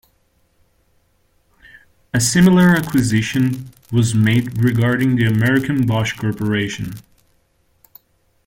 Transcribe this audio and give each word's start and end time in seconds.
A 2.11 2.19
similar 2.19 2.69
acquisition 2.69 3.69
was 3.91 4.15
made 4.15 4.57
regarding 4.59 5.15
the 5.15 5.25
American 5.27 5.85
Bosch 5.85 6.17
Corporation. 6.17 6.95